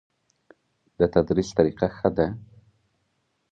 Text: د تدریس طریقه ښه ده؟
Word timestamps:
د 0.99 1.01
تدریس 1.13 1.49
طریقه 1.57 1.87
ښه 1.97 2.09
ده؟ 2.17 2.27